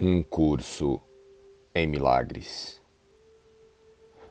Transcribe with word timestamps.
Um 0.00 0.22
curso 0.22 1.00
em 1.74 1.84
milagres. 1.84 2.80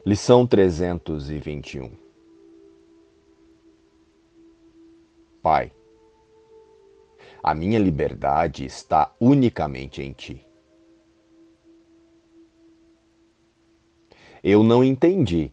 Lição 0.05 0.47
321. 0.47 1.91
Pai, 5.43 5.73
a 7.43 7.53
minha 7.53 7.77
liberdade 7.79 8.63
está 8.63 9.13
unicamente 9.19 10.01
em 10.01 10.13
ti. 10.13 10.41
Eu 14.41 14.63
não 14.63 14.81
entendi 14.81 15.51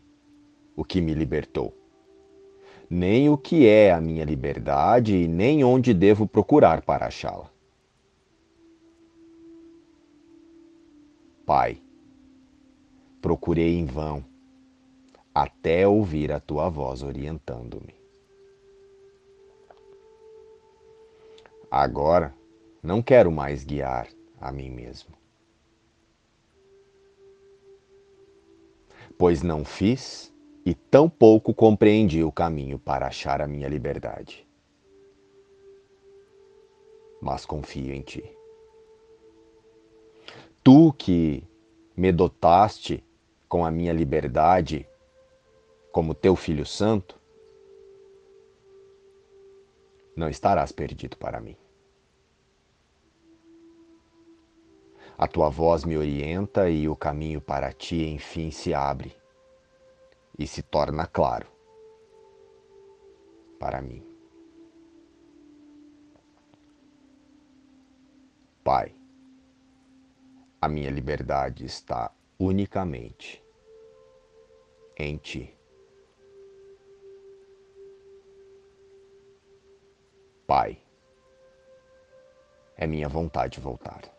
o 0.76 0.84
que 0.84 1.00
me 1.00 1.12
libertou, 1.12 1.76
nem 2.88 3.28
o 3.28 3.36
que 3.36 3.66
é 3.66 3.90
a 3.90 4.00
minha 4.00 4.24
liberdade 4.24 5.16
e 5.16 5.26
nem 5.26 5.64
onde 5.64 5.92
devo 5.92 6.24
procurar 6.24 6.82
para 6.82 7.06
achá-la. 7.06 7.53
Pai, 11.46 11.82
procurei 13.20 13.76
em 13.78 13.84
vão, 13.84 14.24
até 15.34 15.86
ouvir 15.86 16.32
a 16.32 16.40
tua 16.40 16.70
voz 16.70 17.02
orientando-me. 17.02 17.94
Agora 21.70 22.34
não 22.82 23.02
quero 23.02 23.30
mais 23.30 23.62
guiar 23.62 24.08
a 24.40 24.50
mim 24.50 24.70
mesmo. 24.70 25.12
Pois 29.18 29.42
não 29.42 29.66
fiz 29.66 30.32
e 30.64 30.74
tão 30.74 31.10
pouco 31.10 31.52
compreendi 31.52 32.24
o 32.24 32.32
caminho 32.32 32.78
para 32.78 33.08
achar 33.08 33.42
a 33.42 33.46
minha 33.46 33.68
liberdade. 33.68 34.48
Mas 37.20 37.44
confio 37.44 37.92
em 37.92 38.00
ti. 38.00 38.43
Tu 40.64 40.94
que 40.94 41.46
me 41.94 42.10
dotaste 42.10 43.04
com 43.46 43.66
a 43.66 43.70
minha 43.70 43.92
liberdade 43.92 44.88
como 45.92 46.14
teu 46.14 46.34
filho 46.34 46.64
santo, 46.64 47.20
não 50.16 50.26
estarás 50.26 50.72
perdido 50.72 51.18
para 51.18 51.38
mim. 51.38 51.54
A 55.18 55.28
tua 55.28 55.50
voz 55.50 55.84
me 55.84 55.98
orienta 55.98 56.70
e 56.70 56.88
o 56.88 56.96
caminho 56.96 57.42
para 57.42 57.70
ti 57.70 58.06
enfim 58.06 58.50
se 58.50 58.72
abre 58.72 59.14
e 60.38 60.46
se 60.46 60.62
torna 60.62 61.06
claro 61.06 61.46
para 63.58 63.82
mim. 63.82 64.02
Pai, 68.64 69.03
a 70.64 70.68
minha 70.68 70.88
liberdade 70.88 71.66
está 71.66 72.10
unicamente 72.40 73.44
em 74.96 75.18
Ti. 75.18 75.54
Pai, 80.46 80.80
é 82.78 82.86
minha 82.86 83.10
vontade 83.10 83.60
voltar. 83.60 84.10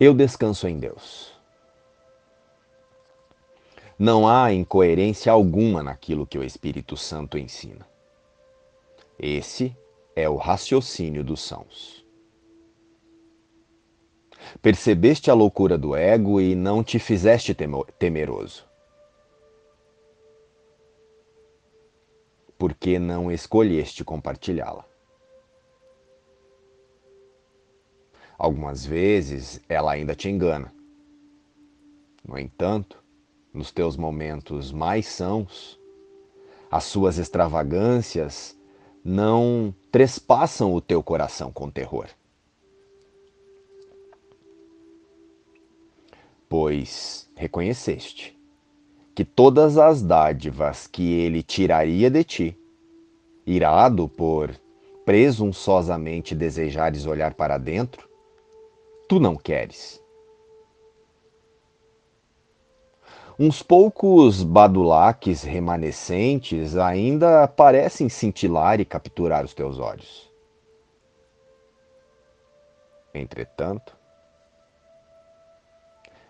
Eu 0.00 0.14
descanso 0.14 0.66
em 0.66 0.78
Deus. 0.78 1.38
Não 3.98 4.26
há 4.26 4.50
incoerência 4.50 5.30
alguma 5.30 5.82
naquilo 5.82 6.26
que 6.26 6.38
o 6.38 6.42
Espírito 6.42 6.96
Santo 6.96 7.36
ensina. 7.36 7.86
Esse 9.18 9.76
é 10.20 10.28
o 10.28 10.36
raciocínio 10.36 11.24
dos 11.24 11.40
sãos. 11.40 12.04
Percebeste 14.60 15.30
a 15.30 15.34
loucura 15.34 15.78
do 15.78 15.94
ego 15.94 16.40
e 16.40 16.54
não 16.54 16.82
te 16.82 16.98
fizeste 16.98 17.56
temeroso. 17.98 18.68
Porque 22.58 22.98
não 22.98 23.32
escolheste 23.32 24.04
compartilhá-la. 24.04 24.84
Algumas 28.38 28.84
vezes 28.84 29.60
ela 29.68 29.92
ainda 29.92 30.14
te 30.14 30.28
engana. 30.28 30.74
No 32.26 32.38
entanto, 32.38 33.02
nos 33.52 33.70
teus 33.70 33.96
momentos 33.96 34.72
mais 34.72 35.06
sãos, 35.06 35.78
as 36.70 36.84
suas 36.84 37.18
extravagâncias 37.18 38.59
não 39.04 39.74
trespassam 39.90 40.74
o 40.74 40.80
teu 40.80 41.02
coração 41.02 41.50
com 41.50 41.70
terror. 41.70 42.08
Pois 46.48 47.30
reconheceste 47.34 48.38
que 49.14 49.24
todas 49.24 49.78
as 49.78 50.02
dádivas 50.02 50.86
que 50.86 51.12
ele 51.12 51.42
tiraria 51.42 52.10
de 52.10 52.24
ti, 52.24 52.58
irado 53.46 54.08
por 54.08 54.50
presunçosamente 55.04 56.34
desejares 56.34 57.06
olhar 57.06 57.34
para 57.34 57.58
dentro, 57.58 58.08
tu 59.08 59.18
não 59.18 59.36
queres. 59.36 59.99
Uns 63.42 63.62
poucos 63.62 64.42
badulaques 64.42 65.42
remanescentes 65.42 66.76
ainda 66.76 67.48
parecem 67.48 68.06
cintilar 68.06 68.80
e 68.80 68.84
capturar 68.84 69.46
os 69.46 69.54
teus 69.54 69.78
olhos. 69.78 70.30
Entretanto, 73.14 73.96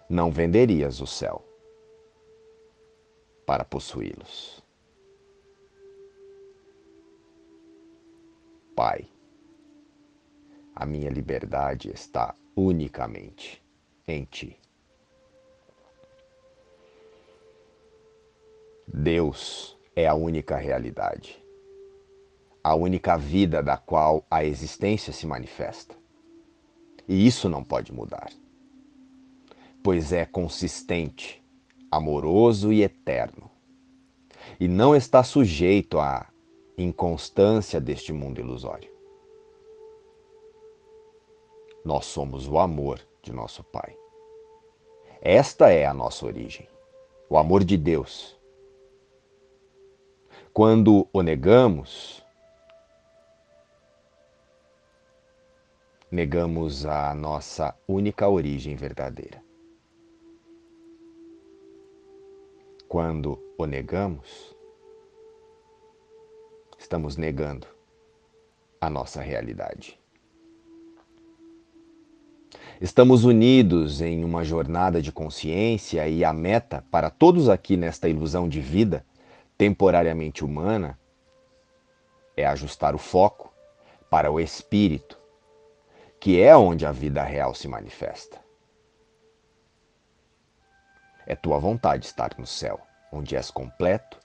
não 0.08 0.30
venderias 0.30 1.00
o 1.00 1.06
céu 1.06 1.44
para 3.44 3.64
possuí-los. 3.64 4.62
Pai, 8.76 9.04
a 10.76 10.86
minha 10.86 11.10
liberdade 11.10 11.90
está 11.92 12.36
unicamente 12.54 13.60
em 14.06 14.24
ti. 14.24 14.56
Deus 18.92 19.78
é 19.94 20.08
a 20.08 20.14
única 20.14 20.56
realidade, 20.56 21.40
a 22.62 22.74
única 22.74 23.16
vida 23.16 23.62
da 23.62 23.76
qual 23.76 24.26
a 24.28 24.44
existência 24.44 25.12
se 25.12 25.28
manifesta. 25.28 25.94
E 27.06 27.24
isso 27.24 27.48
não 27.48 27.62
pode 27.62 27.92
mudar, 27.92 28.32
pois 29.80 30.12
é 30.12 30.26
consistente, 30.26 31.40
amoroso 31.88 32.72
e 32.72 32.82
eterno, 32.82 33.48
e 34.58 34.66
não 34.66 34.96
está 34.96 35.22
sujeito 35.22 36.00
à 36.00 36.26
inconstância 36.76 37.80
deste 37.80 38.12
mundo 38.12 38.40
ilusório. 38.40 38.90
Nós 41.84 42.06
somos 42.06 42.48
o 42.48 42.58
amor 42.58 43.00
de 43.22 43.32
nosso 43.32 43.62
Pai. 43.62 43.96
Esta 45.22 45.70
é 45.70 45.86
a 45.86 45.94
nossa 45.94 46.26
origem, 46.26 46.68
o 47.28 47.38
amor 47.38 47.62
de 47.62 47.76
Deus 47.76 48.39
quando 50.52 51.08
o 51.12 51.22
negamos, 51.22 52.24
negamos 56.10 56.84
a 56.84 57.14
nossa 57.14 57.74
única 57.86 58.28
origem 58.28 58.74
verdadeira. 58.74 59.42
Quando 62.88 63.40
o 63.56 63.64
negamos, 63.64 64.56
estamos 66.76 67.16
negando 67.16 67.68
a 68.80 68.90
nossa 68.90 69.20
realidade. 69.20 70.00
Estamos 72.80 73.24
unidos 73.24 74.00
em 74.00 74.24
uma 74.24 74.42
jornada 74.42 75.00
de 75.00 75.12
consciência 75.12 76.08
e 76.08 76.24
a 76.24 76.32
meta 76.32 76.84
para 76.90 77.08
todos 77.08 77.48
aqui 77.48 77.76
nesta 77.76 78.08
ilusão 78.08 78.48
de 78.48 78.60
vida 78.60 79.04
temporariamente 79.60 80.42
humana 80.42 80.98
é 82.34 82.46
ajustar 82.46 82.94
o 82.94 82.98
foco 82.98 83.52
para 84.08 84.32
o 84.32 84.40
espírito, 84.40 85.20
que 86.18 86.40
é 86.40 86.56
onde 86.56 86.86
a 86.86 86.92
vida 86.92 87.22
real 87.22 87.54
se 87.54 87.68
manifesta. 87.68 88.42
É 91.26 91.36
tua 91.36 91.58
vontade 91.58 92.06
estar 92.06 92.34
no 92.38 92.46
céu, 92.46 92.80
onde 93.12 93.36
és 93.36 93.50
completo 93.50 94.18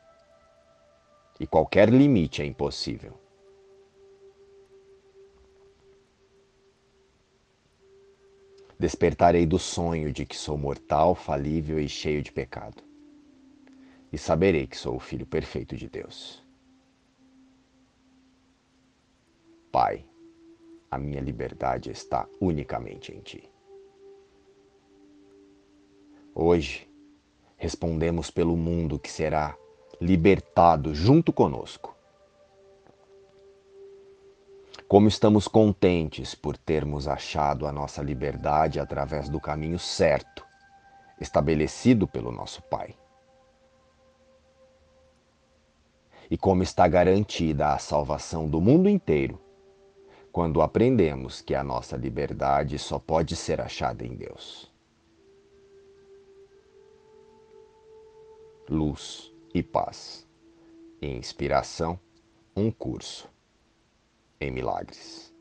e 1.37 1.45
qualquer 1.45 1.89
limite 1.89 2.41
é 2.41 2.45
impossível. 2.45 3.19
Despertarei 8.79 9.45
do 9.45 9.59
sonho 9.59 10.13
de 10.13 10.25
que 10.25 10.37
sou 10.37 10.57
mortal, 10.57 11.13
falível 11.13 11.77
e 11.77 11.89
cheio 11.89 12.23
de 12.23 12.31
pecado 12.31 12.94
e 14.15 14.17
saberei 14.17 14.65
que 14.65 14.77
sou 14.77 14.95
o 14.95 14.99
Filho 14.99 15.25
perfeito 15.25 15.75
de 15.75 15.89
Deus. 15.89 16.41
Pai, 19.73 20.05
a 20.89 20.97
minha 20.97 21.19
liberdade 21.19 21.91
está 21.91 22.25
unicamente 22.39 23.13
em 23.13 23.19
Ti. 23.19 23.43
Hoje, 26.33 26.89
respondemos 27.57 28.31
pelo 28.31 28.55
mundo 28.55 28.97
que 28.97 29.11
será 29.11 29.53
libertado 29.99 30.95
junto 30.95 31.33
conosco. 31.33 31.93
Como 34.87 35.09
estamos 35.09 35.45
contentes 35.45 36.33
por 36.33 36.55
termos 36.57 37.05
achado 37.05 37.67
a 37.67 37.71
nossa 37.73 38.01
liberdade 38.01 38.79
através 38.79 39.27
do 39.27 39.41
caminho 39.41 39.77
certo, 39.77 40.45
estabelecido 41.19 42.07
pelo 42.07 42.31
nosso 42.31 42.61
Pai. 42.61 42.95
E 46.29 46.37
como 46.37 46.63
está 46.63 46.87
garantida 46.87 47.73
a 47.73 47.77
salvação 47.77 48.49
do 48.49 48.59
mundo 48.59 48.89
inteiro, 48.89 49.39
quando 50.31 50.61
aprendemos 50.61 51.41
que 51.41 51.55
a 51.55 51.63
nossa 51.63 51.95
liberdade 51.95 52.77
só 52.79 52.97
pode 52.97 53.35
ser 53.35 53.61
achada 53.61 54.05
em 54.05 54.15
Deus. 54.15 54.71
Luz 58.69 59.31
e 59.53 59.61
paz. 59.61 60.27
Inspiração, 61.01 61.99
um 62.55 62.71
curso 62.71 63.29
em 64.41 64.49
milagres. 64.49 65.34